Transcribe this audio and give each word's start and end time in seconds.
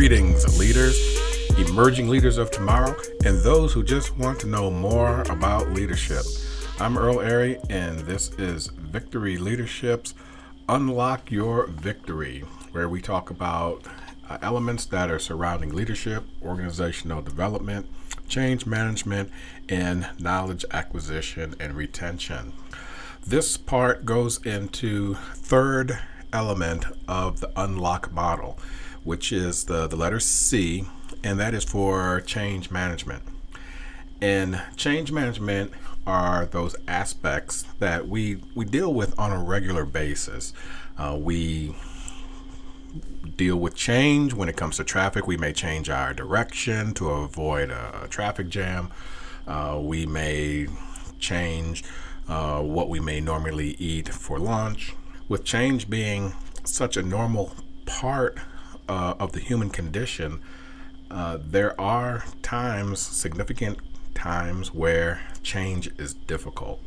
Greetings, 0.00 0.58
leaders, 0.58 0.98
emerging 1.58 2.08
leaders 2.08 2.38
of 2.38 2.50
tomorrow, 2.50 2.96
and 3.26 3.38
those 3.40 3.74
who 3.74 3.84
just 3.84 4.16
want 4.16 4.40
to 4.40 4.46
know 4.46 4.70
more 4.70 5.20
about 5.28 5.72
leadership. 5.72 6.22
I'm 6.80 6.96
Earl 6.96 7.20
Airy, 7.20 7.58
and 7.68 7.98
this 7.98 8.30
is 8.38 8.68
Victory 8.68 9.36
Leadership's 9.36 10.14
Unlock 10.70 11.30
Your 11.30 11.66
Victory, 11.66 12.44
where 12.72 12.88
we 12.88 13.02
talk 13.02 13.28
about 13.28 13.86
uh, 14.26 14.38
elements 14.40 14.86
that 14.86 15.10
are 15.10 15.18
surrounding 15.18 15.74
leadership, 15.74 16.24
organizational 16.42 17.20
development, 17.20 17.86
change 18.26 18.64
management, 18.64 19.30
and 19.68 20.08
knowledge 20.18 20.64
acquisition 20.70 21.54
and 21.60 21.74
retention. 21.74 22.54
This 23.26 23.58
part 23.58 24.06
goes 24.06 24.38
into 24.46 25.16
third 25.34 25.98
element 26.32 26.86
of 27.06 27.40
the 27.40 27.52
unlock 27.54 28.10
model, 28.12 28.58
which 29.04 29.32
is 29.32 29.64
the, 29.64 29.86
the 29.86 29.96
letter 29.96 30.20
C, 30.20 30.84
and 31.22 31.38
that 31.38 31.54
is 31.54 31.64
for 31.64 32.20
change 32.20 32.70
management. 32.70 33.22
And 34.20 34.62
change 34.76 35.10
management 35.12 35.72
are 36.06 36.46
those 36.46 36.76
aspects 36.86 37.64
that 37.78 38.08
we, 38.08 38.42
we 38.54 38.64
deal 38.64 38.92
with 38.92 39.18
on 39.18 39.32
a 39.32 39.42
regular 39.42 39.84
basis. 39.84 40.52
Uh, 40.98 41.16
we 41.18 41.74
deal 43.36 43.56
with 43.56 43.74
change 43.74 44.34
when 44.34 44.48
it 44.48 44.56
comes 44.56 44.76
to 44.76 44.84
traffic. 44.84 45.26
We 45.26 45.36
may 45.36 45.52
change 45.52 45.88
our 45.88 46.12
direction 46.12 46.92
to 46.94 47.10
avoid 47.10 47.70
a, 47.70 48.06
traffic 48.10 48.48
jam. 48.48 48.90
Uh, 49.46 49.78
we 49.80 50.04
may 50.04 50.66
change 51.18 51.84
uh, 52.28 52.60
what 52.60 52.88
we 52.88 53.00
may 53.00 53.20
normally 53.20 53.76
eat 53.78 54.08
for 54.08 54.38
lunch. 54.38 54.94
With 55.28 55.44
change 55.44 55.88
being 55.88 56.34
such 56.64 56.96
a 56.96 57.02
normal 57.02 57.54
part 57.86 58.38
uh, 58.90 59.14
of 59.20 59.30
the 59.32 59.40
human 59.40 59.70
condition, 59.70 60.40
uh, 61.12 61.38
there 61.40 61.80
are 61.80 62.24
times, 62.42 62.98
significant 62.98 63.78
times, 64.14 64.74
where 64.74 65.22
change 65.44 65.88
is 65.96 66.12
difficult. 66.12 66.80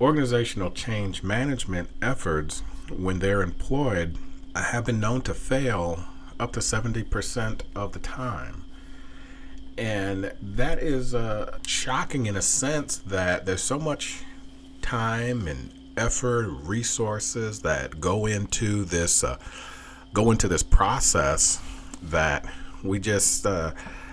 Organizational 0.00 0.70
change 0.70 1.24
management 1.24 1.90
efforts, 2.00 2.60
when 2.88 3.18
they're 3.18 3.42
employed, 3.42 4.16
have 4.54 4.86
been 4.86 5.00
known 5.00 5.22
to 5.22 5.34
fail 5.34 6.04
up 6.38 6.52
to 6.52 6.60
70% 6.60 7.62
of 7.74 7.92
the 7.92 7.98
time. 7.98 8.64
And 9.76 10.32
that 10.40 10.78
is 10.78 11.16
uh, 11.16 11.58
shocking 11.66 12.26
in 12.26 12.36
a 12.36 12.42
sense 12.42 12.96
that 12.98 13.44
there's 13.44 13.62
so 13.62 13.78
much 13.78 14.22
time 14.82 15.48
and 15.48 15.72
effort, 15.96 16.46
resources 16.62 17.62
that 17.62 18.00
go 18.00 18.26
into 18.26 18.84
this 18.84 19.24
uh, 19.24 19.36
go 20.12 20.30
into 20.30 20.48
this 20.48 20.62
process 20.62 21.60
that 22.02 22.44
we 22.82 22.98
just 22.98 23.46
uh, 23.46 23.72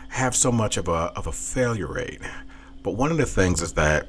have 0.09 0.35
so 0.35 0.51
much 0.51 0.77
of 0.77 0.87
a 0.87 1.11
of 1.15 1.27
a 1.27 1.31
failure 1.31 1.87
rate. 1.87 2.19
But 2.83 2.91
one 2.91 3.11
of 3.11 3.17
the 3.17 3.25
things 3.25 3.61
is 3.61 3.73
that 3.73 4.07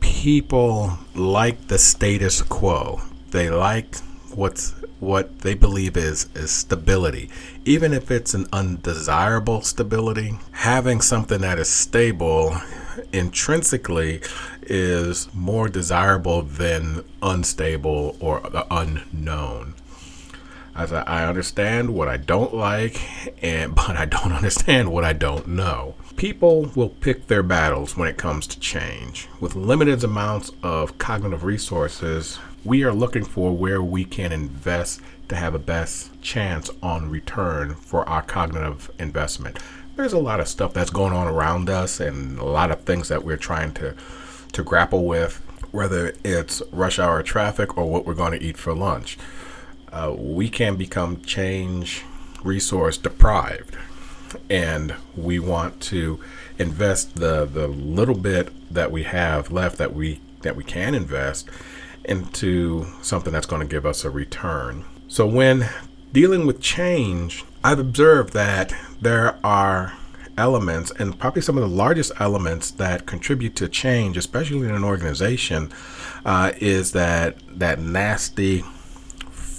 people 0.00 0.98
like 1.14 1.68
the 1.68 1.78
status 1.78 2.42
quo. 2.42 3.00
They 3.30 3.50
like 3.50 3.96
what's 4.34 4.74
what 5.00 5.40
they 5.40 5.54
believe 5.54 5.96
is 5.96 6.28
is 6.34 6.50
stability 6.50 7.28
even 7.64 7.92
if 7.92 8.10
it's 8.10 8.34
an 8.34 8.46
undesirable 8.52 9.60
stability 9.60 10.38
having 10.52 11.00
something 11.00 11.40
that 11.40 11.58
is 11.58 11.68
stable 11.68 12.56
intrinsically 13.12 14.20
is 14.62 15.28
more 15.34 15.68
desirable 15.68 16.42
than 16.42 17.04
unstable 17.20 18.16
or 18.20 18.40
unknown 18.70 19.74
I, 20.74 20.84
I 20.84 21.24
understand 21.24 21.94
what 21.94 22.08
I 22.08 22.16
don't 22.16 22.54
like 22.54 23.00
and 23.42 23.74
but 23.74 23.96
I 23.96 24.04
don't 24.04 24.32
understand 24.32 24.92
what 24.92 25.04
I 25.04 25.12
don't 25.12 25.48
know 25.48 25.94
People 26.16 26.70
will 26.76 26.90
pick 26.90 27.26
their 27.26 27.42
battles 27.42 27.96
when 27.96 28.08
it 28.08 28.16
comes 28.16 28.46
to 28.46 28.60
change. 28.60 29.28
With 29.40 29.56
limited 29.56 30.04
amounts 30.04 30.52
of 30.62 30.98
cognitive 30.98 31.42
resources, 31.42 32.38
we 32.64 32.84
are 32.84 32.92
looking 32.92 33.24
for 33.24 33.56
where 33.56 33.82
we 33.82 34.04
can 34.04 34.30
invest 34.30 35.00
to 35.28 35.36
have 35.36 35.54
a 35.54 35.58
best 35.58 36.10
chance 36.22 36.70
on 36.82 37.10
return 37.10 37.74
for 37.74 38.08
our 38.08 38.22
cognitive 38.22 38.90
investment. 39.00 39.58
There's 39.96 40.12
a 40.12 40.18
lot 40.18 40.38
of 40.38 40.46
stuff 40.46 40.72
that's 40.72 40.90
going 40.90 41.12
on 41.12 41.26
around 41.26 41.68
us 41.68 41.98
and 41.98 42.38
a 42.38 42.44
lot 42.44 42.70
of 42.70 42.82
things 42.82 43.08
that 43.08 43.24
we're 43.24 43.36
trying 43.36 43.72
to 43.74 43.96
to 44.52 44.62
grapple 44.62 45.06
with, 45.06 45.36
whether 45.72 46.14
it's 46.22 46.62
rush 46.70 46.98
hour 46.98 47.22
traffic 47.22 47.76
or 47.78 47.90
what 47.90 48.06
we're 48.06 48.14
going 48.14 48.38
to 48.38 48.44
eat 48.44 48.58
for 48.58 48.74
lunch. 48.74 49.18
Uh, 49.92 50.14
we 50.16 50.48
can 50.48 50.76
become 50.76 51.20
change 51.22 52.02
resource 52.42 52.96
deprived 52.96 53.76
and 54.48 54.94
we 55.14 55.38
want 55.38 55.80
to 55.80 56.18
invest 56.58 57.16
the 57.16 57.44
the 57.44 57.68
little 57.68 58.14
bit 58.14 58.48
that 58.72 58.90
we 58.90 59.02
have 59.02 59.52
left 59.52 59.78
that 59.78 59.94
we 59.94 60.20
that 60.40 60.56
we 60.56 60.64
can 60.64 60.94
invest 60.94 61.48
into 62.04 62.86
something 63.00 63.32
that's 63.32 63.46
going 63.46 63.60
to 63.60 63.68
give 63.68 63.86
us 63.86 64.04
a 64.04 64.10
return. 64.10 64.84
So 65.06 65.26
when 65.26 65.68
dealing 66.12 66.46
with 66.46 66.60
change, 66.60 67.44
I've 67.62 67.78
observed 67.78 68.32
that 68.32 68.74
there 69.00 69.38
are 69.44 69.94
elements 70.36 70.90
and 70.98 71.18
probably 71.18 71.42
some 71.42 71.58
of 71.58 71.62
the 71.62 71.76
largest 71.76 72.10
elements 72.18 72.70
that 72.72 73.06
contribute 73.06 73.54
to 73.56 73.68
change, 73.68 74.16
especially 74.16 74.66
in 74.66 74.74
an 74.74 74.82
organization, 74.82 75.70
uh, 76.24 76.52
is 76.56 76.92
that 76.92 77.36
that 77.58 77.78
nasty 77.78 78.64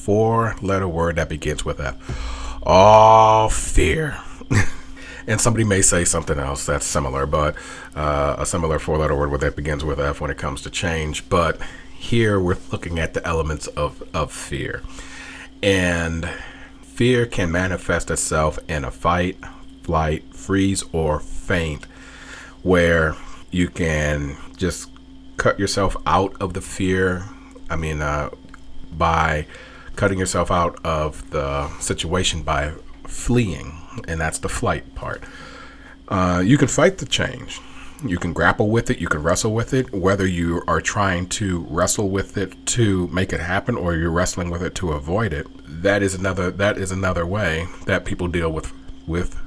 four-letter 0.04 0.88
word 0.88 1.16
that 1.16 1.30
begins 1.30 1.64
with 1.64 1.80
F. 1.80 2.60
All 2.64 3.50
fear. 3.50 4.18
and 5.28 5.40
somebody 5.40 5.64
may 5.64 5.82
say 5.82 6.04
something 6.04 6.38
else 6.38 6.66
that's 6.66 6.86
similar, 6.86 7.26
but 7.26 7.56
uh, 7.96 8.36
a 8.38 8.46
similar 8.46 8.80
four 8.80 8.98
letter 8.98 9.16
word 9.16 9.40
that 9.40 9.56
begins 9.56 9.86
with 9.86 10.02
F 10.02 10.20
when 10.20 10.30
it 10.30 10.38
comes 10.38 10.62
to 10.64 10.70
change. 10.70 11.30
But 11.30 11.58
here 11.96 12.38
we're 12.38 12.58
looking 12.70 13.00
at 13.00 13.14
the 13.14 13.26
elements 13.26 13.68
of, 13.68 14.04
of 14.14 14.34
fear. 14.34 14.82
And 15.62 16.30
fear 16.82 17.26
can 17.26 17.50
manifest 17.50 18.12
itself 18.12 18.60
in 18.68 18.84
a 18.84 18.92
fight, 18.92 19.38
flight, 19.84 20.34
freeze, 20.34 20.84
or 20.92 21.22
faint, 21.22 21.86
where 22.62 23.16
you 23.52 23.70
can 23.70 24.36
just 24.58 24.90
cut 25.38 25.58
yourself 25.58 25.96
out 26.06 26.36
of 26.42 26.54
the 26.54 26.62
fear. 26.62 27.24
I 27.70 27.78
mean, 27.78 28.02
uh, 28.02 28.32
by 28.92 29.48
cutting 29.96 30.20
yourself 30.20 30.52
out 30.52 30.80
of 30.84 31.30
the 31.32 31.70
situation 31.80 32.44
by 32.44 32.74
fleeing, 33.08 33.78
and 34.08 34.20
that's 34.20 34.40
the 34.40 34.50
flight 34.50 34.96
part. 34.96 35.24
Uh, 36.08 36.42
you 36.46 36.58
can 36.58 36.68
fight 36.68 36.98
the 36.98 37.06
change. 37.06 37.60
You 38.06 38.18
can 38.18 38.34
grapple 38.34 38.70
with 38.70 38.90
it. 38.90 39.00
You 39.00 39.08
can 39.08 39.24
wrestle 39.24 39.54
with 39.54 39.74
it. 39.74 39.94
Whether 39.94 40.28
you 40.28 40.62
are 40.68 40.82
trying 40.82 41.28
to 41.30 41.66
wrestle 41.70 42.10
with 42.10 42.38
it 42.38 42.66
to 42.68 43.08
make 43.08 43.32
it 43.32 43.40
happen, 43.40 43.78
or 43.78 43.96
you're 43.96 44.12
wrestling 44.12 44.50
with 44.50 44.62
it 44.62 44.76
to 44.76 44.92
avoid 44.92 45.32
it, 45.32 45.48
that 45.66 46.04
is 46.04 46.14
another. 46.14 46.52
That 46.52 46.78
is 46.78 46.92
another 46.92 47.26
way 47.26 47.68
that 47.86 48.04
people 48.04 48.28
deal 48.28 48.52
with 48.52 48.74
with 49.08 49.40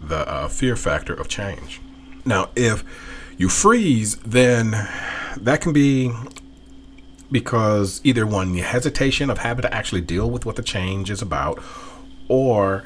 the 0.00 0.28
uh, 0.28 0.48
fear 0.48 0.76
factor 0.76 1.14
of 1.14 1.26
change. 1.28 1.80
Now, 2.24 2.50
if 2.54 2.84
you 3.38 3.48
freeze, 3.48 4.16
then 4.16 4.70
that 5.36 5.60
can 5.60 5.72
be 5.72 6.12
because 7.30 8.00
either 8.04 8.26
one, 8.26 8.54
hesitation 8.54 9.30
of 9.30 9.38
having 9.38 9.62
to 9.62 9.74
actually 9.74 10.00
deal 10.00 10.30
with 10.30 10.46
what 10.46 10.56
the 10.56 10.62
change 10.62 11.10
is 11.10 11.22
about, 11.22 11.62
or 12.28 12.84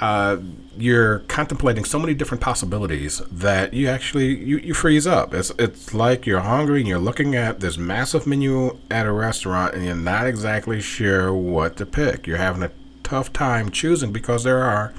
uh, 0.00 0.38
you're 0.76 1.20
contemplating 1.20 1.84
so 1.84 1.98
many 1.98 2.14
different 2.14 2.40
possibilities 2.40 3.22
that 3.30 3.72
you 3.72 3.88
actually 3.88 4.36
you, 4.36 4.58
you 4.58 4.74
freeze 4.74 5.06
up. 5.06 5.32
It's 5.32 5.52
it's 5.58 5.94
like 5.94 6.26
you're 6.26 6.40
hungry 6.40 6.80
and 6.80 6.88
you're 6.88 6.98
looking 6.98 7.34
at 7.34 7.60
this 7.60 7.78
massive 7.78 8.26
menu 8.26 8.78
at 8.90 9.06
a 9.06 9.12
restaurant 9.12 9.74
and 9.74 9.84
you're 9.84 9.94
not 9.94 10.26
exactly 10.26 10.80
sure 10.80 11.32
what 11.32 11.76
to 11.76 11.86
pick. 11.86 12.26
You're 12.26 12.38
having 12.38 12.62
a 12.62 12.72
tough 13.02 13.32
time 13.32 13.70
choosing 13.70 14.12
because 14.12 14.42
there 14.44 14.62
are 14.62 14.92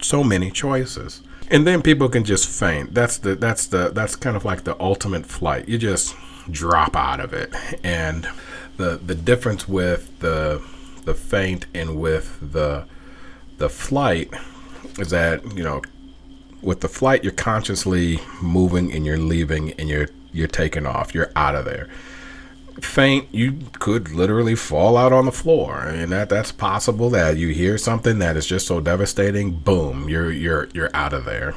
so 0.00 0.22
many 0.22 0.50
choices. 0.50 1.22
And 1.50 1.66
then 1.66 1.82
people 1.82 2.08
can 2.08 2.24
just 2.24 2.48
faint. 2.48 2.94
That's 2.94 3.18
the 3.18 3.34
that's 3.34 3.66
the 3.66 3.90
that's 3.90 4.14
kind 4.14 4.36
of 4.36 4.44
like 4.44 4.64
the 4.64 4.80
ultimate 4.80 5.26
flight. 5.26 5.68
You 5.68 5.78
just 5.78 6.14
drop 6.50 6.96
out 6.96 7.20
of 7.20 7.32
it. 7.32 7.54
And 7.84 8.28
the 8.76 8.96
the 8.96 9.14
difference 9.14 9.68
with 9.68 10.18
the 10.20 10.62
the 11.04 11.14
faint 11.14 11.66
and 11.74 12.00
with 12.00 12.38
the 12.52 12.84
the 13.58 13.68
flight 13.68 14.32
is 14.98 15.10
that 15.10 15.56
you 15.56 15.64
know 15.64 15.82
with 16.62 16.80
the 16.80 16.88
flight 16.88 17.24
you're 17.24 17.32
consciously 17.32 18.20
moving 18.42 18.92
and 18.92 19.06
you're 19.06 19.18
leaving 19.18 19.72
and 19.72 19.88
you're 19.88 20.08
you're 20.32 20.48
taking 20.48 20.86
off. 20.86 21.14
You're 21.14 21.32
out 21.36 21.54
of 21.54 21.64
there. 21.64 21.88
Faint 22.80 23.28
you 23.34 23.58
could 23.80 24.10
literally 24.10 24.54
fall 24.54 24.96
out 24.96 25.12
on 25.12 25.24
the 25.24 25.32
floor. 25.32 25.82
And 25.82 26.12
that 26.12 26.28
that's 26.28 26.52
possible 26.52 27.10
that 27.10 27.36
you 27.36 27.48
hear 27.48 27.76
something 27.78 28.18
that 28.20 28.36
is 28.36 28.46
just 28.46 28.66
so 28.66 28.80
devastating. 28.80 29.52
Boom 29.52 30.08
you're 30.08 30.30
you're 30.30 30.68
you're 30.74 30.90
out 30.94 31.12
of 31.12 31.24
there. 31.24 31.54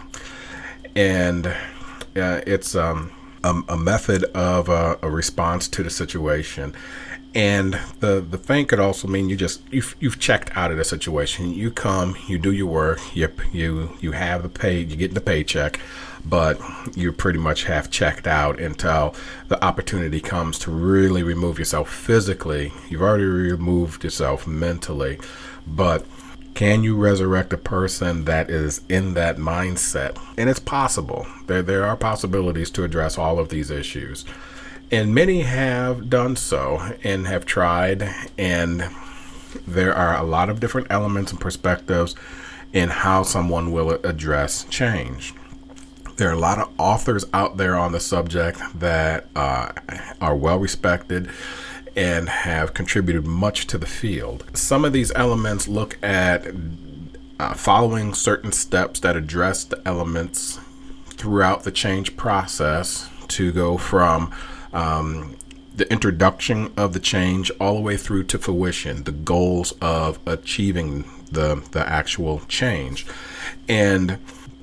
And 0.96 1.48
uh, 1.48 2.42
it's 2.48 2.76
um 2.76 3.12
a, 3.44 3.62
a, 3.70 3.78
method 3.78 4.24
of 4.36 4.70
a, 4.70 4.98
a 5.02 5.10
response 5.10 5.68
to 5.70 5.84
the 5.84 5.90
situation 5.90 6.76
And 7.34 7.80
the 8.02 8.20
the 8.20 8.38
thing 8.38 8.66
could 8.66 8.80
also 8.80 9.08
mean 9.08 9.30
you 9.30 9.38
just 9.38 9.62
you've, 9.72 9.96
you've 10.02 10.20
checked 10.20 10.56
out 10.58 10.70
of 10.72 10.78
the 10.78 10.84
situation. 10.84 11.54
You 11.54 11.72
come, 11.72 12.18
you 12.28 12.38
do 12.38 12.52
your 12.52 12.68
work, 12.68 13.00
you 13.16 13.30
you 13.54 13.98
you 14.02 14.12
have 14.12 14.44
the 14.44 14.50
pay, 14.50 14.80
you 14.82 14.98
get 14.98 15.14
the 15.14 15.22
paycheck, 15.22 15.80
but 16.26 16.60
you 16.94 17.14
pretty 17.14 17.40
much 17.40 17.64
have 17.66 17.90
checked 17.90 18.28
out 18.28 18.60
until 18.60 19.16
the 19.48 19.64
opportunity 19.64 20.20
comes 20.20 20.60
to 20.60 20.72
really 20.72 21.24
remove 21.24 21.58
yourself 21.58 21.90
physically. 21.90 22.74
You've 22.90 23.02
already 23.02 23.24
removed 23.24 24.04
yourself 24.04 24.46
mentally, 24.46 25.18
but 25.66 26.06
can 26.54 26.84
you 26.84 26.96
resurrect 26.96 27.54
a 27.54 27.58
person 27.58 28.26
that 28.26 28.50
is 28.50 28.82
in 28.90 29.14
that 29.14 29.38
mindset? 29.38 30.20
And 30.38 30.50
it's 30.50 30.60
possible. 30.60 31.26
There, 31.48 31.62
there 31.62 31.86
are 31.86 31.96
possibilities 31.96 32.70
to 32.72 32.84
address 32.84 33.18
all 33.18 33.40
of 33.40 33.50
these 33.50 33.72
issues. 33.72 34.26
And 34.92 35.16
many 35.16 35.42
have 35.42 36.10
done 36.10 36.36
so 36.36 36.96
and 37.04 37.28
have 37.28 37.46
tried. 37.46 38.10
And 38.38 38.90
there 39.66 39.96
are 39.96 40.18
a 40.18 40.24
lot 40.24 40.50
of 40.50 40.60
different 40.60 40.88
elements 40.90 41.32
and 41.32 41.40
perspectives 41.40 42.16
in 42.74 42.90
how 42.90 43.24
someone 43.24 43.72
will 43.72 43.92
address 43.92 44.66
change. 44.66 45.34
There 46.18 46.30
are 46.30 46.34
a 46.34 46.40
lot 46.40 46.60
of 46.60 46.70
authors 46.78 47.26
out 47.34 47.58
there 47.58 47.76
on 47.76 47.94
the 47.94 48.00
subject 48.00 48.60
that 48.76 49.28
uh, 49.36 49.72
are 50.20 50.36
well 50.36 50.60
respected 50.60 51.30
and 51.96 52.30
have 52.30 52.74
contributed 52.74 53.26
much 53.26 53.68
to 53.68 53.78
the 53.78 53.86
field. 53.86 54.46
Some 54.54 54.86
of 54.86 54.94
these 54.94 55.12
elements 55.14 55.68
look 55.68 55.98
at 56.04 56.48
uh, 57.40 57.54
following 57.54 58.14
certain 58.14 58.52
steps 58.52 59.00
that 59.02 59.16
address 59.16 59.64
the 59.64 59.82
elements 59.86 60.60
throughout 61.06 61.64
the 61.64 61.72
change 61.72 62.16
process 62.16 63.10
to 63.28 63.52
go 63.52 63.78
from 63.78 64.34
um, 64.74 65.36
the 65.76 65.92
introduction 65.92 66.72
of 66.78 66.94
the 66.94 67.00
change 67.00 67.52
all 67.60 67.76
the 67.76 67.82
way 67.82 67.98
through 67.98 68.24
to 68.24 68.38
fruition, 68.38 69.04
the 69.04 69.12
goals 69.12 69.74
of 69.82 70.20
achieving 70.26 71.06
the, 71.32 71.64
the 71.72 71.88
actual 71.88 72.42
change. 72.48 73.06
And 73.68 74.20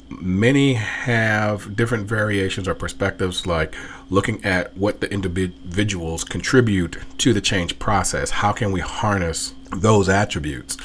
many 0.08 0.74
have 0.74 1.74
different 1.74 2.06
variations 2.06 2.68
or 2.68 2.74
perspectives, 2.74 3.46
like 3.46 3.74
looking 4.10 4.44
at 4.44 4.76
what 4.76 5.00
the 5.00 5.12
individuals 5.12 6.24
contribute 6.24 6.96
to 7.18 7.32
the 7.32 7.40
change 7.40 7.78
process. 7.78 8.30
How 8.30 8.52
can 8.52 8.72
we 8.72 8.80
harness 8.80 9.54
those 9.70 10.08
attributes? 10.08 10.76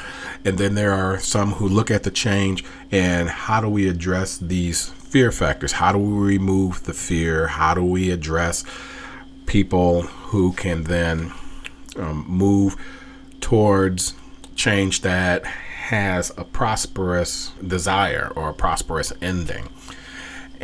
And 0.44 0.58
then 0.58 0.76
there 0.76 0.92
are 0.92 1.20
some 1.20 1.54
who 1.54 1.68
look 1.68 1.90
at 1.90 2.04
the 2.04 2.12
change 2.12 2.64
and 2.92 3.30
how 3.30 3.62
do 3.62 3.70
we 3.70 3.88
address 3.88 4.38
these 4.38 4.90
fear 4.90 5.32
factors? 5.32 5.74
How 5.74 5.92
do 5.92 5.98
we 5.98 6.36
remove 6.36 6.84
the 6.84 6.94
fear? 6.94 7.48
How 7.48 7.74
do 7.74 7.84
we 7.84 8.12
address 8.12 8.66
people 9.46 10.02
who 10.02 10.54
can 10.54 10.84
then 10.84 11.32
um, 11.96 12.26
move 12.28 12.76
towards 13.40 14.14
change 14.56 15.02
that 15.02 15.46
has 15.46 16.32
a 16.38 16.44
prosperous 16.44 17.52
desire 17.66 18.32
or 18.36 18.50
a 18.50 18.54
prosperous 18.54 19.12
ending. 19.22 19.70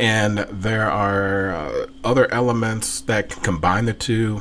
And 0.00 0.38
there 0.38 0.90
are 0.90 1.50
uh, 1.50 1.86
other 2.02 2.32
elements 2.32 3.02
that 3.02 3.28
can 3.28 3.42
combine 3.42 3.84
the 3.84 3.92
two. 3.92 4.40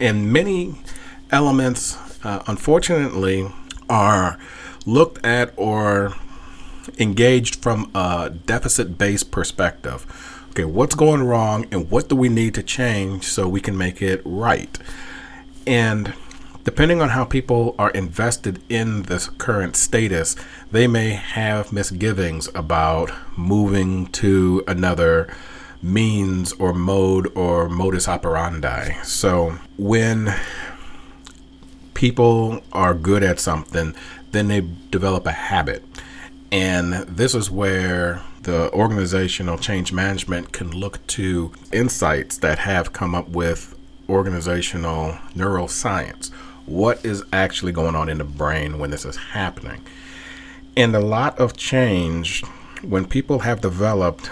And 0.00 0.32
many 0.32 0.74
elements, 1.30 1.96
uh, 2.24 2.42
unfortunately, 2.48 3.48
are 3.88 4.36
looked 4.84 5.24
at 5.24 5.54
or 5.56 6.16
engaged 6.98 7.62
from 7.62 7.88
a 7.94 8.30
deficit 8.30 8.98
based 8.98 9.30
perspective. 9.30 10.04
Okay, 10.50 10.64
what's 10.64 10.96
going 10.96 11.22
wrong 11.22 11.66
and 11.70 11.88
what 11.88 12.08
do 12.08 12.16
we 12.16 12.28
need 12.28 12.54
to 12.54 12.62
change 12.64 13.22
so 13.26 13.48
we 13.48 13.60
can 13.60 13.78
make 13.78 14.02
it 14.02 14.20
right? 14.24 14.76
And 15.68 16.14
depending 16.64 17.00
on 17.00 17.10
how 17.10 17.24
people 17.24 17.74
are 17.78 17.90
invested 17.90 18.60
in 18.68 19.02
this 19.02 19.28
current 19.28 19.76
status, 19.76 20.36
they 20.70 20.86
may 20.86 21.10
have 21.10 21.72
misgivings 21.72 22.48
about 22.54 23.10
moving 23.36 24.06
to 24.06 24.62
another 24.68 25.28
means 25.82 26.52
or 26.52 26.74
mode 26.74 27.34
or 27.36 27.68
modus 27.68 28.08
operandi. 28.08 28.92
So 29.02 29.58
when 29.78 30.34
people 31.94 32.62
are 32.72 32.94
good 32.94 33.22
at 33.22 33.40
something, 33.40 33.94
then 34.32 34.48
they 34.48 34.60
develop 34.90 35.26
a 35.26 35.32
habit. 35.32 35.82
And 36.52 36.92
this 37.06 37.34
is 37.34 37.50
where 37.50 38.22
the 38.42 38.72
organizational 38.72 39.58
change 39.58 39.92
management 39.92 40.52
can 40.52 40.70
look 40.70 41.06
to 41.08 41.52
insights 41.72 42.38
that 42.38 42.60
have 42.60 42.92
come 42.92 43.14
up 43.14 43.28
with 43.28 43.76
organizational 44.08 45.12
neuroscience 45.34 46.30
what 46.66 47.04
is 47.04 47.22
actually 47.32 47.72
going 47.72 47.94
on 47.94 48.08
in 48.08 48.18
the 48.18 48.24
brain 48.24 48.78
when 48.78 48.90
this 48.90 49.04
is 49.04 49.16
happening. 49.16 49.80
And 50.76 50.94
a 50.94 51.00
lot 51.00 51.38
of 51.38 51.56
change, 51.56 52.44
when 52.82 53.06
people 53.06 53.40
have 53.40 53.60
developed 53.60 54.30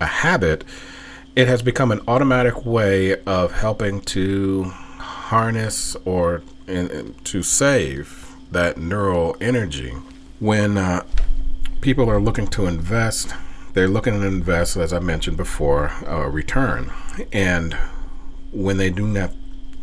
a 0.00 0.06
habit, 0.06 0.64
it 1.34 1.48
has 1.48 1.62
become 1.62 1.90
an 1.90 2.00
automatic 2.06 2.64
way 2.64 3.22
of 3.24 3.52
helping 3.52 4.00
to 4.02 4.64
harness 4.98 5.96
or 6.04 6.42
in, 6.66 7.14
to 7.24 7.42
save 7.42 8.34
that 8.50 8.76
neural 8.76 9.36
energy. 9.40 9.94
When 10.38 10.76
uh, 10.76 11.04
people 11.80 12.10
are 12.10 12.20
looking 12.20 12.46
to 12.48 12.66
invest, 12.66 13.34
they're 13.72 13.88
looking 13.88 14.20
to 14.20 14.26
invest, 14.26 14.76
as 14.76 14.92
I 14.92 14.98
mentioned 14.98 15.36
before, 15.36 15.92
a 16.06 16.28
return. 16.28 16.92
And 17.32 17.76
when 18.52 18.76
they 18.76 18.90
do 18.90 19.06
not 19.06 19.32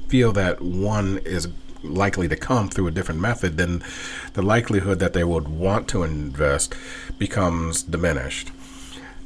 feel 0.10 0.32
that 0.34 0.62
one 0.62 1.20
is 1.20 1.48
likely 1.84 2.28
to 2.28 2.36
come 2.36 2.68
through 2.68 2.88
a 2.88 2.92
different 2.92 3.22
method, 3.22 3.58
then 3.58 3.84
the 4.34 4.42
likelihood 4.42 5.00
that 5.00 5.14
they 5.14 5.24
would 5.24 5.48
want 5.48 5.88
to 5.88 6.04
invest 6.04 6.76
becomes 7.18 7.84
diminished. 7.84 8.52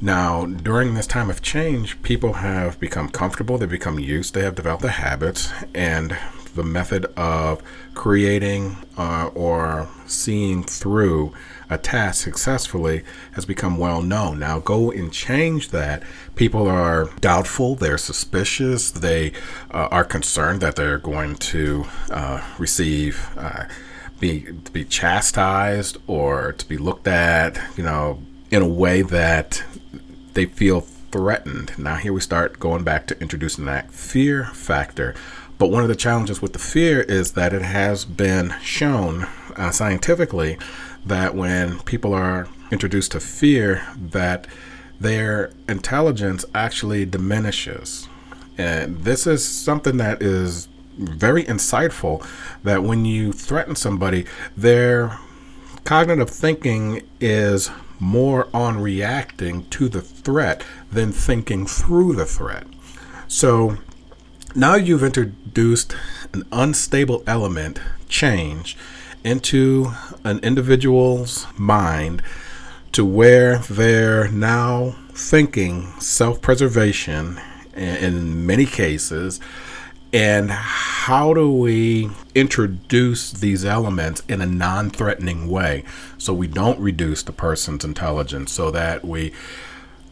Now, 0.00 0.44
during 0.44 0.94
this 0.94 1.06
time 1.06 1.30
of 1.30 1.40
change, 1.40 2.00
people 2.02 2.34
have 2.34 2.78
become 2.78 3.08
comfortable, 3.08 3.58
they 3.58 3.66
become 3.66 3.98
used, 3.98 4.34
they 4.34 4.42
have 4.42 4.54
developed 4.54 4.82
the 4.82 4.90
habits, 4.90 5.50
and 5.74 6.16
the 6.54 6.62
method 6.62 7.06
of 7.16 7.62
creating 7.94 8.76
uh, 8.96 9.30
or 9.34 9.88
seeing 10.06 10.62
through 10.62 11.32
a 11.70 11.78
task 11.78 12.22
successfully 12.22 13.02
has 13.32 13.44
become 13.44 13.78
well 13.78 14.02
known. 14.02 14.38
Now, 14.38 14.60
go 14.60 14.90
and 14.90 15.12
change 15.12 15.70
that. 15.70 16.02
People 16.34 16.68
are 16.68 17.10
doubtful, 17.20 17.74
they're 17.74 17.98
suspicious, 17.98 18.90
they 18.90 19.32
uh, 19.70 19.88
are 19.90 20.04
concerned 20.04 20.60
that 20.60 20.76
they're 20.76 20.98
going 20.98 21.36
to 21.36 21.86
uh, 22.10 22.42
receive. 22.58 23.28
Uh, 23.36 23.64
be 24.20 24.42
to 24.64 24.70
be 24.70 24.84
chastised 24.84 25.98
or 26.06 26.52
to 26.52 26.68
be 26.68 26.78
looked 26.78 27.08
at, 27.08 27.60
you 27.76 27.82
know, 27.82 28.22
in 28.50 28.62
a 28.62 28.68
way 28.68 29.02
that 29.02 29.64
they 30.34 30.46
feel 30.46 30.80
threatened. 30.80 31.76
Now 31.78 31.96
here 31.96 32.12
we 32.12 32.20
start 32.20 32.58
going 32.58 32.84
back 32.84 33.06
to 33.08 33.20
introducing 33.20 33.64
that 33.66 33.90
fear 33.90 34.46
factor 34.46 35.14
but 35.64 35.70
one 35.70 35.82
of 35.82 35.88
the 35.88 35.96
challenges 35.96 36.42
with 36.42 36.52
the 36.52 36.58
fear 36.58 37.00
is 37.00 37.32
that 37.32 37.54
it 37.54 37.62
has 37.62 38.04
been 38.04 38.54
shown 38.60 39.26
uh, 39.56 39.70
scientifically 39.70 40.58
that 41.06 41.34
when 41.34 41.80
people 41.84 42.12
are 42.12 42.46
introduced 42.70 43.12
to 43.12 43.18
fear, 43.18 43.82
that 43.96 44.46
their 45.00 45.50
intelligence 45.66 46.44
actually 46.54 47.06
diminishes. 47.06 48.06
And 48.58 49.04
this 49.04 49.26
is 49.26 49.42
something 49.42 49.96
that 49.96 50.20
is 50.20 50.68
very 50.98 51.44
insightful 51.44 52.22
that 52.62 52.82
when 52.82 53.06
you 53.06 53.32
threaten 53.32 53.74
somebody, 53.74 54.26
their 54.54 55.18
cognitive 55.84 56.28
thinking 56.28 57.00
is 57.20 57.70
more 57.98 58.48
on 58.52 58.82
reacting 58.82 59.64
to 59.70 59.88
the 59.88 60.02
threat 60.02 60.62
than 60.92 61.10
thinking 61.10 61.64
through 61.64 62.16
the 62.16 62.26
threat. 62.26 62.66
So 63.28 63.78
now 64.54 64.76
you've 64.76 65.02
introduced 65.02 65.96
an 66.32 66.44
unstable 66.52 67.22
element, 67.26 67.80
change, 68.08 68.76
into 69.24 69.92
an 70.22 70.38
individual's 70.40 71.46
mind 71.58 72.22
to 72.92 73.04
where 73.04 73.58
they're 73.58 74.28
now 74.28 74.94
thinking 75.12 75.92
self 76.00 76.40
preservation 76.40 77.40
in 77.74 78.46
many 78.46 78.66
cases. 78.66 79.40
And 80.12 80.52
how 80.52 81.34
do 81.34 81.50
we 81.50 82.08
introduce 82.36 83.32
these 83.32 83.64
elements 83.64 84.22
in 84.28 84.40
a 84.40 84.46
non 84.46 84.90
threatening 84.90 85.48
way 85.48 85.82
so 86.18 86.32
we 86.32 86.46
don't 86.46 86.78
reduce 86.78 87.24
the 87.24 87.32
person's 87.32 87.84
intelligence, 87.84 88.52
so 88.52 88.70
that 88.70 89.04
we 89.04 89.32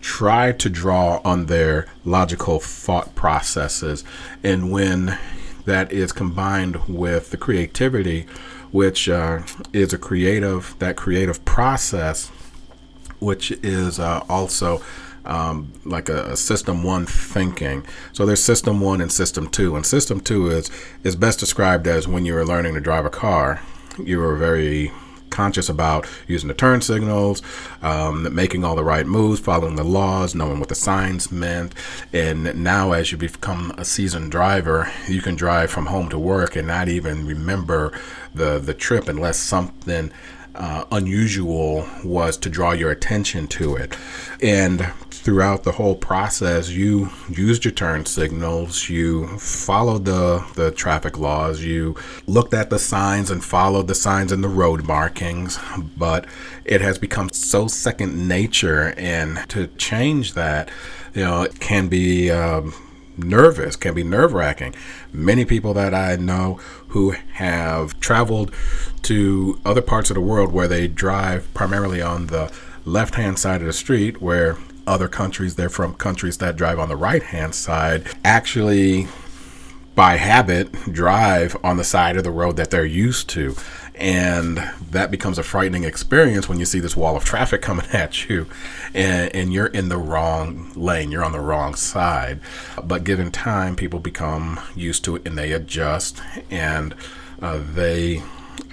try 0.02 0.52
to 0.52 0.68
draw 0.68 1.20
on 1.24 1.46
their 1.46 1.86
logical 2.04 2.58
thought 2.60 3.14
processes. 3.14 4.04
And 4.42 4.70
when 4.70 5.18
that 5.64 5.92
is 5.92 6.12
combined 6.12 6.76
with 6.88 7.30
the 7.30 7.36
creativity, 7.36 8.26
which 8.72 9.08
uh, 9.08 9.42
is 9.72 9.92
a 9.92 9.98
creative, 9.98 10.74
that 10.80 10.96
creative 10.96 11.44
process, 11.44 12.28
which 13.20 13.52
is 13.62 14.00
uh, 14.00 14.24
also 14.28 14.82
um, 15.24 15.72
like 15.84 16.08
a, 16.08 16.32
a, 16.32 16.36
system 16.36 16.82
one 16.82 17.06
thinking. 17.06 17.86
So 18.12 18.26
there's 18.26 18.42
system 18.42 18.80
one 18.80 19.00
and 19.00 19.12
system 19.12 19.48
two, 19.48 19.76
and 19.76 19.86
system 19.86 20.20
two 20.20 20.50
is 20.50 20.68
is 21.04 21.14
best 21.14 21.38
described 21.38 21.86
as 21.86 22.08
when 22.08 22.24
you 22.24 22.34
were 22.34 22.44
learning 22.44 22.74
to 22.74 22.80
drive 22.80 23.06
a 23.06 23.10
car. 23.10 23.60
You 24.02 24.18
were 24.18 24.34
very 24.34 24.90
conscious 25.32 25.68
about 25.68 26.06
using 26.28 26.48
the 26.48 26.54
turn 26.54 26.80
signals, 26.80 27.42
um, 27.82 28.32
making 28.34 28.64
all 28.64 28.76
the 28.76 28.84
right 28.84 29.06
moves, 29.06 29.40
following 29.40 29.76
the 29.76 29.84
laws, 29.84 30.34
knowing 30.34 30.60
what 30.60 30.68
the 30.68 30.74
signs 30.74 31.32
meant. 31.32 31.74
And 32.12 32.62
now, 32.62 32.92
as 32.92 33.10
you 33.10 33.18
become 33.18 33.72
a 33.76 33.84
seasoned 33.84 34.30
driver, 34.30 34.92
you 35.08 35.20
can 35.20 35.34
drive 35.34 35.70
from 35.70 35.86
home 35.86 36.08
to 36.10 36.18
work 36.18 36.54
and 36.54 36.68
not 36.68 36.88
even 36.88 37.26
remember 37.26 37.92
the 38.34 38.58
the 38.58 38.74
trip 38.74 39.08
unless 39.08 39.38
something 39.38 40.10
uh, 40.54 40.84
unusual 40.90 41.86
was 42.04 42.36
to 42.36 42.50
draw 42.50 42.72
your 42.72 42.90
attention 42.90 43.46
to 43.48 43.74
it. 43.76 43.96
And 44.42 44.92
throughout 45.10 45.62
the 45.62 45.72
whole 45.72 45.94
process, 45.94 46.68
you 46.68 47.10
used 47.28 47.64
your 47.64 47.72
turn 47.72 48.04
signals, 48.06 48.88
you 48.88 49.38
followed 49.38 50.04
the, 50.04 50.44
the 50.54 50.72
traffic 50.72 51.16
laws, 51.16 51.62
you 51.62 51.96
looked 52.26 52.52
at 52.52 52.70
the 52.70 52.78
signs 52.78 53.30
and 53.30 53.42
followed 53.42 53.86
the 53.86 53.94
signs 53.94 54.32
and 54.32 54.42
the 54.42 54.48
road 54.48 54.84
markings, 54.84 55.58
but 55.96 56.26
it 56.64 56.80
has 56.80 56.98
become 56.98 57.30
so 57.30 57.68
second 57.68 58.28
nature. 58.28 58.94
And 58.96 59.48
to 59.50 59.68
change 59.68 60.34
that, 60.34 60.70
you 61.14 61.22
know, 61.22 61.42
it 61.42 61.60
can 61.60 61.88
be. 61.88 62.30
Um, 62.30 62.74
nervous, 63.24 63.76
can 63.76 63.94
be 63.94 64.04
nerve 64.04 64.32
wracking. 64.32 64.74
Many 65.12 65.44
people 65.44 65.74
that 65.74 65.94
I 65.94 66.16
know 66.16 66.54
who 66.88 67.12
have 67.34 67.98
traveled 68.00 68.52
to 69.02 69.60
other 69.64 69.82
parts 69.82 70.10
of 70.10 70.14
the 70.14 70.20
world 70.20 70.52
where 70.52 70.68
they 70.68 70.88
drive 70.88 71.52
primarily 71.54 72.02
on 72.02 72.28
the 72.28 72.52
left 72.84 73.14
hand 73.14 73.38
side 73.38 73.60
of 73.60 73.66
the 73.66 73.72
street, 73.72 74.20
where 74.20 74.56
other 74.86 75.08
countries, 75.08 75.54
they're 75.54 75.68
from 75.68 75.94
countries 75.94 76.38
that 76.38 76.56
drive 76.56 76.78
on 76.78 76.88
the 76.88 76.96
right 76.96 77.22
hand 77.22 77.54
side, 77.54 78.06
actually 78.24 79.06
by 79.94 80.16
habit 80.16 80.72
drive 80.92 81.56
on 81.62 81.76
the 81.76 81.84
side 81.84 82.16
of 82.16 82.24
the 82.24 82.30
road 82.30 82.56
that 82.56 82.70
they're 82.70 82.84
used 82.84 83.28
to. 83.30 83.54
And 83.94 84.58
that 84.90 85.10
becomes 85.10 85.38
a 85.38 85.42
frightening 85.42 85.84
experience 85.84 86.48
when 86.48 86.58
you 86.58 86.64
see 86.64 86.80
this 86.80 86.96
wall 86.96 87.16
of 87.16 87.24
traffic 87.24 87.60
coming 87.62 87.86
at 87.92 88.28
you 88.28 88.46
and, 88.94 89.34
and 89.34 89.52
you're 89.52 89.66
in 89.66 89.88
the 89.88 89.98
wrong 89.98 90.72
lane, 90.74 91.12
you're 91.12 91.24
on 91.24 91.32
the 91.32 91.40
wrong 91.40 91.74
side. 91.74 92.40
But 92.82 93.04
given 93.04 93.30
time, 93.30 93.76
people 93.76 94.00
become 94.00 94.60
used 94.74 95.04
to 95.04 95.16
it 95.16 95.26
and 95.26 95.36
they 95.36 95.52
adjust 95.52 96.22
and 96.50 96.94
uh, 97.40 97.60
they 97.72 98.22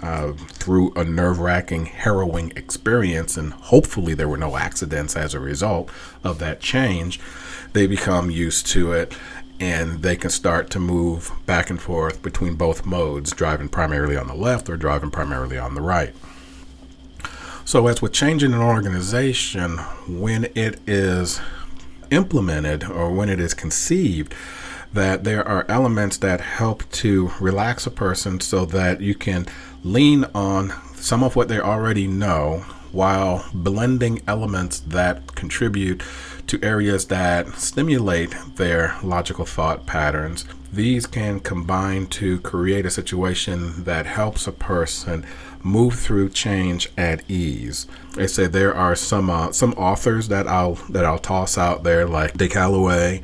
uh, 0.01 0.33
through 0.33 0.93
a 0.93 1.03
nerve 1.03 1.39
wracking, 1.39 1.85
harrowing 1.85 2.51
experience, 2.55 3.37
and 3.37 3.53
hopefully 3.53 4.13
there 4.13 4.27
were 4.29 4.37
no 4.37 4.57
accidents 4.57 5.15
as 5.15 5.33
a 5.33 5.39
result 5.39 5.89
of 6.23 6.39
that 6.39 6.59
change, 6.59 7.19
they 7.73 7.85
become 7.85 8.31
used 8.31 8.65
to 8.67 8.93
it 8.93 9.15
and 9.59 10.01
they 10.01 10.15
can 10.15 10.29
start 10.29 10.69
to 10.71 10.79
move 10.79 11.31
back 11.45 11.69
and 11.69 11.81
forth 11.81 12.21
between 12.21 12.55
both 12.55 12.85
modes, 12.85 13.31
driving 13.31 13.69
primarily 13.69 14.15
on 14.15 14.27
the 14.27 14.35
left 14.35 14.69
or 14.69 14.77
driving 14.77 15.11
primarily 15.11 15.57
on 15.57 15.75
the 15.75 15.81
right. 15.81 16.13
So, 17.65 17.87
as 17.87 18.01
with 18.01 18.13
changing 18.13 18.53
an 18.53 18.61
organization, 18.61 19.77
when 20.07 20.45
it 20.55 20.79
is 20.87 21.39
implemented 22.09 22.83
or 22.83 23.11
when 23.11 23.29
it 23.29 23.39
is 23.39 23.53
conceived, 23.53 24.33
that 24.93 25.23
there 25.23 25.47
are 25.47 25.65
elements 25.69 26.17
that 26.17 26.41
help 26.41 26.89
to 26.91 27.31
relax 27.39 27.85
a 27.85 27.91
person 27.91 28.39
so 28.39 28.65
that 28.65 29.01
you 29.01 29.13
can 29.13 29.45
lean 29.83 30.25
on 30.33 30.73
some 30.95 31.23
of 31.23 31.35
what 31.35 31.47
they 31.47 31.59
already 31.59 32.07
know 32.07 32.65
while 32.91 33.47
blending 33.53 34.21
elements 34.27 34.79
that 34.79 35.35
contribute 35.35 36.01
to 36.49 36.63
areas 36.63 37.05
that 37.07 37.47
stimulate 37.55 38.35
their 38.55 38.97
logical 39.03 39.45
thought 39.45 39.85
patterns. 39.85 40.45
These 40.71 41.07
can 41.07 41.39
combine 41.39 42.07
to 42.07 42.39
create 42.41 42.85
a 42.85 42.91
situation 42.91 43.83
that 43.85 44.05
helps 44.05 44.45
a 44.45 44.51
person 44.51 45.25
move 45.63 45.95
through 45.95 46.29
change 46.29 46.89
at 46.97 47.29
ease. 47.29 47.87
They 48.15 48.27
say 48.27 48.47
there 48.47 48.73
are 48.73 48.95
some 48.95 49.29
uh, 49.29 49.51
some 49.51 49.73
authors 49.73 50.27
that 50.29 50.47
I'll 50.47 50.75
that 50.89 51.05
I'll 51.05 51.19
toss 51.19 51.57
out 51.57 51.83
there 51.83 52.05
like 52.05 52.37
Dick 52.37 52.51
Calloway, 52.51 53.21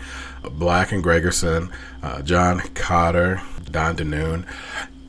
Black 0.52 0.92
and 0.92 1.04
Gregersen, 1.04 1.72
uh, 2.02 2.22
John 2.22 2.60
Kotter, 2.60 3.42
Don 3.72 3.96
DeNoon, 3.96 4.46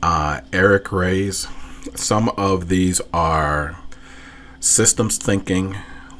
uh, 0.01 0.41
Eric 0.53 0.91
Ries. 0.91 1.47
Some 1.95 2.29
of 2.29 2.67
these 2.67 3.01
are 3.13 3.77
systems 4.59 5.17
thinking, 5.17 5.77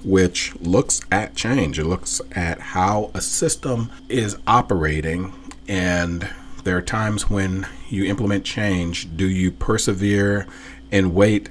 which 0.07 0.55
looks 0.61 1.01
at 1.11 1.35
change. 1.35 1.77
It 1.77 1.83
looks 1.83 2.21
at 2.31 2.59
how 2.59 3.11
a 3.13 3.19
system 3.19 3.91
is 4.07 4.37
operating, 4.47 5.33
and 5.67 6.29
there 6.63 6.77
are 6.77 6.81
times 6.81 7.29
when 7.29 7.67
you 7.89 8.05
implement 8.05 8.45
change. 8.45 9.15
Do 9.17 9.27
you 9.27 9.51
persevere 9.51 10.47
and 10.93 11.13
wait 11.13 11.49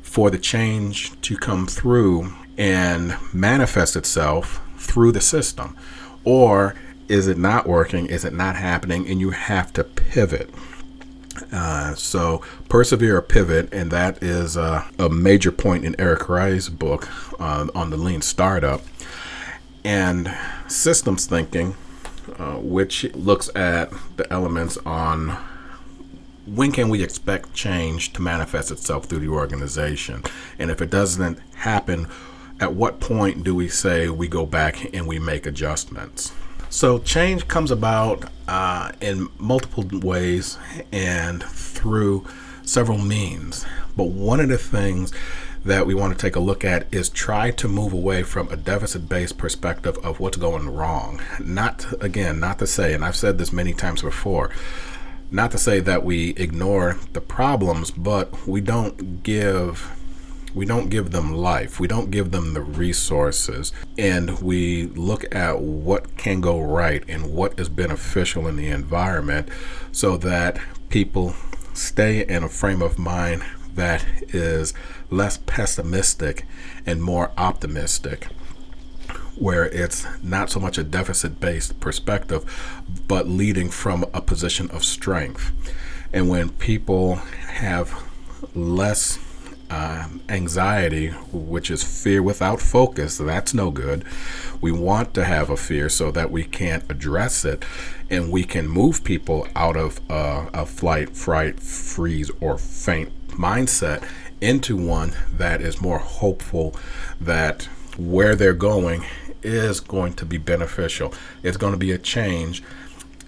for 0.00 0.30
the 0.30 0.38
change 0.38 1.20
to 1.20 1.36
come 1.36 1.66
through 1.66 2.32
and 2.56 3.14
manifest 3.34 3.94
itself 3.94 4.62
through 4.78 5.12
the 5.12 5.20
system? 5.20 5.76
Or 6.24 6.74
is 7.08 7.28
it 7.28 7.36
not 7.36 7.66
working? 7.66 8.06
Is 8.06 8.24
it 8.24 8.32
not 8.32 8.56
happening? 8.56 9.06
And 9.06 9.20
you 9.20 9.30
have 9.30 9.70
to 9.74 9.84
pivot. 9.84 10.48
Uh, 11.52 11.94
so 11.94 12.42
persevere 12.68 13.16
or 13.18 13.22
pivot, 13.22 13.72
and 13.72 13.90
that 13.90 14.22
is 14.22 14.56
uh, 14.56 14.88
a 14.98 15.08
major 15.08 15.52
point 15.52 15.84
in 15.84 15.94
Eric 15.98 16.28
Ries's 16.28 16.68
book 16.68 17.08
uh, 17.40 17.68
on 17.74 17.90
the 17.90 17.96
lean 17.96 18.22
startup. 18.22 18.82
And 19.84 20.34
systems 20.66 21.26
thinking, 21.26 21.76
uh, 22.38 22.56
which 22.56 23.04
looks 23.14 23.48
at 23.56 23.90
the 24.16 24.30
elements 24.32 24.76
on 24.84 25.36
when 26.46 26.72
can 26.72 26.88
we 26.88 27.02
expect 27.02 27.52
change 27.52 28.12
to 28.14 28.22
manifest 28.22 28.70
itself 28.70 29.04
through 29.04 29.20
the 29.20 29.28
organization, 29.28 30.24
and 30.58 30.70
if 30.70 30.80
it 30.80 30.90
doesn't 30.90 31.38
happen, 31.56 32.06
at 32.60 32.72
what 32.72 33.00
point 33.00 33.44
do 33.44 33.54
we 33.54 33.68
say 33.68 34.08
we 34.08 34.28
go 34.28 34.46
back 34.46 34.92
and 34.94 35.06
we 35.06 35.18
make 35.18 35.46
adjustments? 35.46 36.32
So, 36.70 36.98
change 36.98 37.48
comes 37.48 37.70
about 37.70 38.24
uh, 38.46 38.92
in 39.00 39.28
multiple 39.38 39.84
ways 40.00 40.58
and 40.92 41.42
through 41.42 42.26
several 42.62 42.98
means. 42.98 43.64
But 43.96 44.08
one 44.08 44.38
of 44.40 44.48
the 44.48 44.58
things 44.58 45.12
that 45.64 45.86
we 45.86 45.94
want 45.94 46.12
to 46.12 46.18
take 46.18 46.36
a 46.36 46.40
look 46.40 46.64
at 46.64 46.86
is 46.92 47.08
try 47.08 47.50
to 47.52 47.68
move 47.68 47.92
away 47.92 48.22
from 48.22 48.48
a 48.48 48.56
deficit 48.56 49.08
based 49.08 49.38
perspective 49.38 49.96
of 50.04 50.20
what's 50.20 50.36
going 50.36 50.68
wrong. 50.68 51.20
Not, 51.40 51.86
again, 52.02 52.38
not 52.38 52.58
to 52.58 52.66
say, 52.66 52.94
and 52.94 53.04
I've 53.04 53.16
said 53.16 53.38
this 53.38 53.52
many 53.52 53.72
times 53.72 54.02
before, 54.02 54.50
not 55.30 55.50
to 55.52 55.58
say 55.58 55.80
that 55.80 56.04
we 56.04 56.30
ignore 56.30 56.98
the 57.12 57.20
problems, 57.20 57.90
but 57.90 58.46
we 58.46 58.60
don't 58.60 59.22
give 59.22 59.97
we 60.58 60.66
don't 60.66 60.88
give 60.88 61.12
them 61.12 61.32
life. 61.32 61.78
We 61.78 61.86
don't 61.86 62.10
give 62.10 62.32
them 62.32 62.52
the 62.52 62.60
resources. 62.60 63.72
And 63.96 64.40
we 64.40 64.86
look 64.86 65.32
at 65.32 65.60
what 65.60 66.16
can 66.16 66.40
go 66.40 66.60
right 66.60 67.04
and 67.06 67.32
what 67.32 67.60
is 67.60 67.68
beneficial 67.68 68.48
in 68.48 68.56
the 68.56 68.66
environment 68.66 69.48
so 69.92 70.16
that 70.16 70.58
people 70.88 71.36
stay 71.74 72.26
in 72.26 72.42
a 72.42 72.48
frame 72.48 72.82
of 72.82 72.98
mind 72.98 73.44
that 73.76 74.04
is 74.34 74.74
less 75.10 75.38
pessimistic 75.46 76.44
and 76.84 77.00
more 77.00 77.30
optimistic 77.38 78.26
where 79.36 79.66
it's 79.66 80.04
not 80.24 80.50
so 80.50 80.58
much 80.58 80.76
a 80.76 80.82
deficit 80.82 81.38
based 81.38 81.78
perspective, 81.78 82.82
but 83.06 83.28
leading 83.28 83.70
from 83.70 84.04
a 84.12 84.20
position 84.20 84.68
of 84.72 84.82
strength. 84.82 85.52
And 86.12 86.28
when 86.28 86.48
people 86.48 87.14
have 87.14 87.94
less 88.56 89.20
uh, 89.70 90.08
anxiety, 90.28 91.08
which 91.32 91.70
is 91.70 91.82
fear 91.82 92.22
without 92.22 92.60
focus, 92.60 93.18
that's 93.18 93.54
no 93.54 93.70
good. 93.70 94.04
We 94.60 94.72
want 94.72 95.14
to 95.14 95.24
have 95.24 95.50
a 95.50 95.56
fear 95.56 95.88
so 95.88 96.10
that 96.10 96.30
we 96.30 96.44
can't 96.44 96.84
address 96.90 97.44
it 97.44 97.64
and 98.10 98.32
we 98.32 98.44
can 98.44 98.68
move 98.68 99.04
people 99.04 99.46
out 99.54 99.76
of 99.76 100.00
uh, 100.10 100.46
a 100.52 100.66
flight, 100.66 101.16
fright, 101.16 101.60
freeze, 101.60 102.30
or 102.40 102.58
faint 102.58 103.12
mindset 103.28 104.02
into 104.40 104.76
one 104.76 105.12
that 105.36 105.60
is 105.60 105.80
more 105.80 105.98
hopeful 105.98 106.74
that 107.20 107.68
where 107.96 108.36
they're 108.36 108.52
going 108.52 109.04
is 109.42 109.80
going 109.80 110.14
to 110.14 110.24
be 110.24 110.38
beneficial. 110.38 111.12
It's 111.42 111.56
going 111.56 111.72
to 111.72 111.78
be 111.78 111.92
a 111.92 111.98
change 111.98 112.62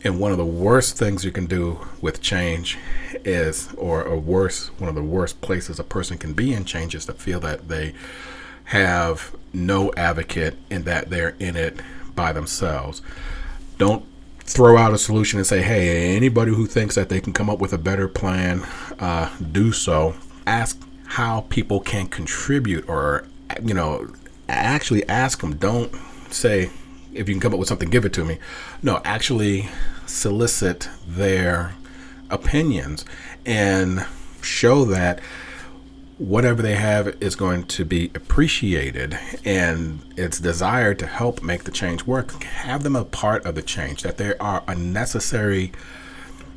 and 0.02 0.18
one 0.18 0.32
of 0.32 0.38
the 0.38 0.46
worst 0.46 0.96
things 0.96 1.24
you 1.24 1.32
can 1.32 1.46
do 1.46 1.86
with 2.00 2.22
change 2.22 2.78
is, 3.24 3.72
or 3.76 4.02
a 4.02 4.18
worse, 4.18 4.68
one 4.78 4.88
of 4.88 4.94
the 4.94 5.02
worst 5.02 5.40
places 5.40 5.78
a 5.78 5.84
person 5.84 6.16
can 6.16 6.32
be 6.32 6.54
in 6.54 6.64
change 6.64 6.94
is 6.94 7.04
to 7.06 7.12
feel 7.12 7.40
that 7.40 7.68
they 7.68 7.94
have 8.64 9.34
no 9.52 9.92
advocate 9.96 10.56
and 10.70 10.84
that 10.84 11.10
they're 11.10 11.34
in 11.38 11.56
it 11.56 11.80
by 12.14 12.32
themselves. 12.32 13.02
Don't 13.78 14.04
throw 14.40 14.76
out 14.76 14.92
a 14.92 14.98
solution 14.98 15.38
and 15.38 15.46
say, 15.46 15.62
hey, 15.62 16.16
anybody 16.16 16.52
who 16.52 16.66
thinks 16.66 16.94
that 16.94 17.08
they 17.08 17.20
can 17.20 17.32
come 17.32 17.50
up 17.50 17.58
with 17.58 17.72
a 17.72 17.78
better 17.78 18.08
plan, 18.08 18.66
uh, 18.98 19.28
do 19.52 19.72
so. 19.72 20.14
Ask 20.46 20.80
how 21.06 21.42
people 21.50 21.80
can 21.80 22.06
contribute 22.06 22.88
or, 22.88 23.26
you 23.62 23.74
know, 23.74 24.12
actually 24.48 25.06
ask 25.08 25.40
them. 25.40 25.56
Don't 25.56 25.92
say, 26.30 26.70
if 27.12 27.28
you 27.28 27.34
can 27.34 27.40
come 27.40 27.52
up 27.52 27.58
with 27.58 27.68
something, 27.68 27.90
give 27.90 28.04
it 28.04 28.12
to 28.14 28.24
me. 28.24 28.38
No, 28.82 29.00
actually 29.04 29.68
solicit 30.06 30.88
their 31.06 31.74
opinions 32.30 33.04
and 33.44 34.06
show 34.42 34.84
that 34.84 35.20
whatever 36.18 36.60
they 36.60 36.74
have 36.74 37.16
is 37.22 37.34
going 37.34 37.64
to 37.64 37.84
be 37.84 38.10
appreciated 38.14 39.18
and 39.44 40.00
it's 40.18 40.38
desired 40.38 40.98
to 40.98 41.06
help 41.06 41.42
make 41.42 41.64
the 41.64 41.70
change 41.70 42.04
work. 42.04 42.42
Have 42.42 42.82
them 42.82 42.94
a 42.94 43.04
part 43.04 43.44
of 43.46 43.54
the 43.54 43.62
change, 43.62 44.02
that 44.02 44.18
they 44.18 44.36
are 44.36 44.62
a 44.68 44.74
necessary 44.74 45.72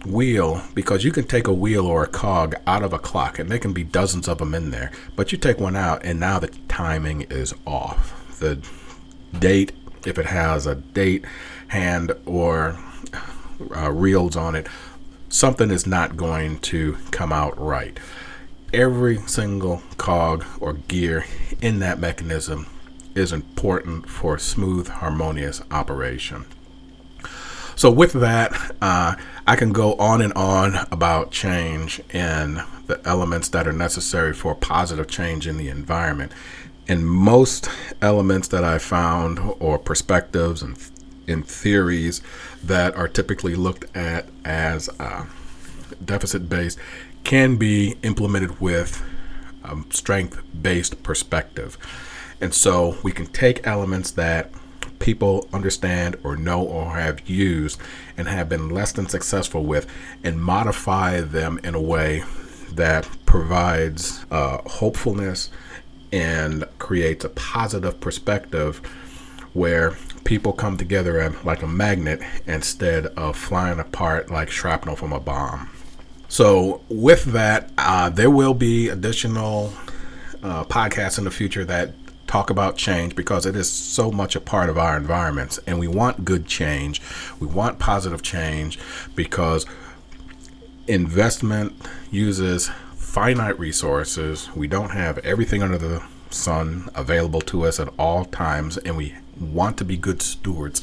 wheel 0.05 0.61
because 0.73 1.05
you 1.05 1.11
can 1.11 1.23
take 1.23 1.47
a 1.47 1.53
wheel 1.53 1.87
or 1.87 2.03
a 2.03 2.07
cog 2.07 2.55
out 2.67 2.83
of 2.83 2.91
a 2.91 2.99
clock 2.99 3.39
and 3.39 3.49
there 3.49 3.57
can 3.57 3.71
be 3.71 3.85
dozens 3.85 4.27
of 4.27 4.37
them 4.39 4.53
in 4.53 4.69
there 4.69 4.91
but 5.15 5.31
you 5.31 5.37
take 5.37 5.61
one 5.61 5.77
out 5.77 6.03
and 6.03 6.19
now 6.19 6.37
the 6.39 6.49
timing 6.67 7.21
is 7.21 7.53
off 7.65 8.37
the 8.39 8.59
date 9.39 9.71
if 10.05 10.17
it 10.17 10.25
has 10.25 10.65
a 10.65 10.75
date 10.75 11.25
hand 11.67 12.11
or 12.25 12.77
uh, 13.75 13.91
reels 13.91 14.35
on 14.35 14.55
it 14.55 14.67
something 15.29 15.71
is 15.71 15.87
not 15.87 16.17
going 16.17 16.59
to 16.59 16.97
come 17.11 17.31
out 17.31 17.59
right 17.59 17.99
every 18.73 19.17
single 19.27 19.81
cog 19.97 20.45
or 20.59 20.73
gear 20.73 21.25
in 21.61 21.79
that 21.79 21.99
mechanism 21.99 22.67
is 23.15 23.31
important 23.31 24.09
for 24.09 24.37
smooth 24.37 24.87
harmonious 24.87 25.61
operation 25.71 26.45
so, 27.75 27.89
with 27.89 28.13
that, 28.13 28.75
uh, 28.81 29.15
I 29.47 29.55
can 29.55 29.71
go 29.71 29.95
on 29.95 30.21
and 30.21 30.33
on 30.33 30.87
about 30.91 31.31
change 31.31 32.01
and 32.11 32.61
the 32.85 33.01
elements 33.05 33.49
that 33.49 33.67
are 33.67 33.73
necessary 33.73 34.33
for 34.33 34.53
positive 34.53 35.07
change 35.07 35.47
in 35.47 35.57
the 35.57 35.69
environment. 35.69 36.31
And 36.87 37.07
most 37.07 37.69
elements 38.01 38.47
that 38.49 38.63
I 38.63 38.77
found, 38.77 39.39
or 39.59 39.79
perspectives 39.79 40.61
and 40.61 40.77
in 41.27 41.43
theories 41.43 42.21
that 42.63 42.95
are 42.95 43.07
typically 43.07 43.55
looked 43.55 43.85
at 43.95 44.27
as 44.43 44.89
uh, 44.99 45.25
deficit 46.03 46.49
based, 46.49 46.77
can 47.23 47.55
be 47.55 47.95
implemented 48.03 48.59
with 48.59 49.01
um, 49.63 49.85
strength 49.89 50.41
based 50.61 51.01
perspective. 51.03 51.77
And 52.41 52.53
so 52.53 52.97
we 53.03 53.11
can 53.11 53.27
take 53.27 53.65
elements 53.65 54.11
that 54.11 54.51
people 54.99 55.47
understand 55.53 56.17
or 56.23 56.35
know 56.35 56.61
or 56.61 56.91
have 56.91 57.29
used 57.29 57.79
and 58.17 58.27
have 58.27 58.49
been 58.49 58.69
less 58.69 58.91
than 58.91 59.07
successful 59.07 59.63
with 59.63 59.87
and 60.23 60.41
modify 60.41 61.21
them 61.21 61.59
in 61.63 61.75
a 61.75 61.81
way 61.81 62.23
that 62.71 63.07
provides 63.25 64.25
uh, 64.31 64.57
hopefulness 64.65 65.49
and 66.11 66.63
creates 66.83 67.23
a 67.23 67.29
positive 67.29 67.99
perspective 68.01 68.79
where 69.53 69.95
people 70.25 70.51
come 70.51 70.75
together 70.75 71.33
like 71.45 71.63
a 71.63 71.67
magnet 71.67 72.21
instead 72.45 73.05
of 73.05 73.37
flying 73.37 73.79
apart 73.79 74.29
like 74.29 74.51
shrapnel 74.51 74.95
from 74.95 75.13
a 75.13 75.19
bomb. 75.19 75.69
So, 76.27 76.81
with 76.89 77.23
that, 77.25 77.71
uh, 77.77 78.09
there 78.09 78.29
will 78.29 78.53
be 78.53 78.89
additional 78.89 79.71
uh, 80.41 80.65
podcasts 80.65 81.17
in 81.17 81.23
the 81.23 81.31
future 81.31 81.63
that 81.63 81.93
talk 82.27 82.49
about 82.49 82.75
change 82.75 83.15
because 83.15 83.45
it 83.45 83.55
is 83.55 83.71
so 83.71 84.11
much 84.11 84.35
a 84.35 84.41
part 84.41 84.69
of 84.69 84.77
our 84.77 84.97
environments 84.97 85.59
and 85.65 85.79
we 85.79 85.87
want 85.87 86.25
good 86.25 86.45
change. 86.47 87.01
We 87.39 87.47
want 87.47 87.79
positive 87.79 88.21
change 88.23 88.77
because 89.15 89.65
investment 90.87 91.79
uses 92.11 92.69
finite 92.95 93.57
resources. 93.57 94.53
We 94.53 94.67
don't 94.67 94.89
have 94.89 95.19
everything 95.19 95.63
under 95.63 95.77
the 95.77 96.03
sun 96.33 96.89
available 96.95 97.41
to 97.41 97.65
us 97.65 97.79
at 97.79 97.89
all 97.97 98.25
times 98.25 98.77
and 98.77 98.97
we 98.97 99.13
want 99.39 99.77
to 99.77 99.85
be 99.85 99.97
good 99.97 100.21
stewards 100.21 100.81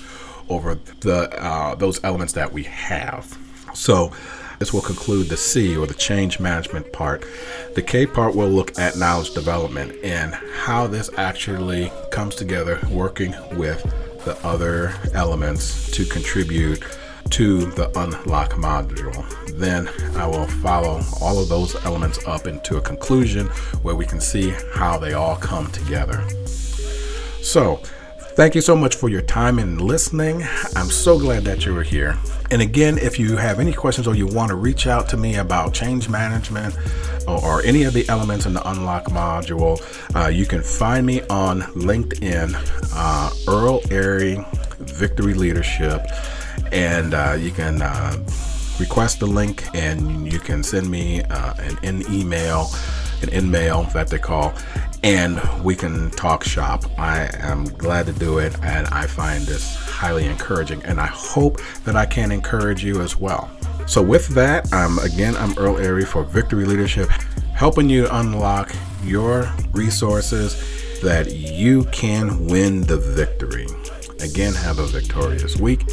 over 0.49 0.75
the 1.01 1.31
uh, 1.43 1.75
those 1.75 2.03
elements 2.05 2.33
that 2.35 2.53
we 2.53 2.65
have. 2.65 3.39
So 3.75 4.13
this 4.59 4.73
will 4.75 4.83
conclude 4.83 5.29
the 5.29 5.37
C 5.37 5.77
or 5.77 5.87
the 5.87 5.95
change 5.95 6.39
management 6.39 6.93
part. 6.93 7.25
The 7.75 7.83
K 7.83 8.07
part 8.07 8.35
will 8.35 8.49
look 8.49 8.79
at 8.79 8.97
knowledge 8.97 9.33
development 9.33 9.93
and 10.05 10.35
how 10.35 10.87
this 10.87 11.09
actually 11.17 11.91
comes 12.11 12.35
together 12.35 12.79
working 12.91 13.35
with 13.53 13.83
the 14.25 14.37
other 14.47 14.93
elements 15.15 15.91
to 15.93 16.05
contribute 16.05 16.85
to 17.31 17.67
the 17.73 17.89
unlock 17.99 18.53
module. 18.53 19.27
Then 19.59 19.89
I 20.17 20.27
will 20.27 20.47
follow 20.47 21.01
all 21.21 21.41
of 21.41 21.49
those 21.49 21.75
elements 21.85 22.25
up 22.27 22.47
into 22.47 22.77
a 22.77 22.81
conclusion 22.81 23.47
where 23.83 23.95
we 23.95 24.07
can 24.07 24.21
see 24.21 24.51
how 24.75 24.99
they 24.99 25.13
all 25.13 25.37
come 25.37 25.71
together. 25.71 26.27
So, 27.43 27.81
Thank 28.41 28.55
you 28.55 28.61
so 28.61 28.77
much 28.77 28.95
for 28.95 29.09
your 29.09 29.21
time 29.23 29.59
and 29.59 29.81
listening. 29.81 30.47
I'm 30.77 30.89
so 30.89 31.19
glad 31.19 31.45
that 31.45 31.67
you 31.67 31.75
were 31.75 31.83
here. 31.83 32.17
And 32.51 32.63
again, 32.63 32.97
if 32.97 33.19
you 33.19 33.37
have 33.37 33.59
any 33.59 33.73
questions 33.73 34.07
or 34.07 34.15
you 34.15 34.27
want 34.27 34.49
to 34.49 34.55
reach 34.55 34.87
out 34.87 35.09
to 35.11 35.17
me 35.17 35.37
about 35.37 35.75
change 35.75 36.09
management 36.09 36.75
or, 37.29 37.45
or 37.45 37.63
any 37.65 37.83
of 37.83 37.93
the 37.93 38.09
elements 38.09 38.47
in 38.47 38.55
the 38.55 38.71
Unlock 38.71 39.07
module, 39.07 39.79
uh, 40.17 40.29
you 40.29 40.47
can 40.47 40.63
find 40.63 41.05
me 41.05 41.23
on 41.23 41.63
LinkedIn, 41.75 42.55
uh, 42.95 43.31
Earl 43.47 43.83
Airy 43.91 44.43
Victory 44.79 45.35
Leadership, 45.35 46.07
and 46.73 47.15
uh, 47.15 47.37
you 47.39 47.51
can 47.51 47.83
uh, 47.83 48.17
request 48.79 49.21
the 49.21 49.27
link 49.27 49.65
and 49.75 50.33
you 50.33 50.39
can 50.39 50.63
send 50.63 50.91
me 50.91 51.23
uh, 51.25 51.55
an, 51.59 51.79
an 51.83 52.13
email 52.13 52.71
an 53.23 53.29
in 53.31 53.51
mail 53.51 53.85
that 53.95 54.09
they 54.09 54.19
call, 54.19 54.53
and 55.03 55.41
we 55.63 55.75
can 55.75 56.11
talk 56.11 56.45
shop. 56.45 56.85
I 56.99 57.31
am 57.41 57.65
glad 57.65 58.07
to 58.07 58.13
do 58.13 58.39
it, 58.39 58.57
and 58.63 58.87
I 58.89 59.07
find 59.07 59.45
this 59.45 59.77
highly 59.77 60.27
encouraging, 60.27 60.83
and 60.85 61.01
I 61.01 61.07
hope 61.07 61.61
that 61.85 61.97
I 61.97 62.07
can 62.07 62.33
encourage 62.33 62.85
you 62.85 63.01
as 63.01 63.17
well. 63.17 63.51
So, 63.87 64.03
with 64.03 64.29
that, 64.29 64.67
again, 65.03 65.37
I'm 65.37 65.57
Earl 65.59 65.79
Airy 65.79 66.05
for 66.05 66.25
Victory 66.25 66.65
Leadership, 66.65 67.09
helping 67.55 67.89
you 67.89 68.09
unlock 68.11 68.75
your 69.03 69.53
resources 69.73 71.01
that 71.03 71.33
you 71.33 71.85
can 71.85 72.47
win 72.47 72.83
the 72.83 72.99
victory. 72.99 73.67
Again, 74.21 74.53
have 74.55 74.79
a 74.79 74.87
victorious 74.87 75.57
week, 75.57 75.85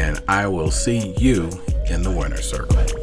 and 0.00 0.22
I 0.28 0.46
will 0.46 0.70
see 0.70 1.14
you 1.18 1.50
in 1.90 2.02
the 2.02 2.10
winner 2.10 2.40
circle. 2.40 2.99